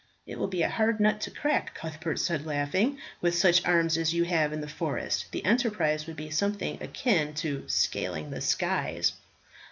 [0.25, 2.97] "It will be a hard nut to crack," Cuthbert said, laughing.
[3.21, 7.35] "With such arms as you have in the forest the enterprise would be something akin
[7.35, 9.13] to scaling the skies."